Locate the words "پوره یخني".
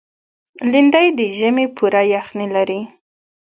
1.75-2.47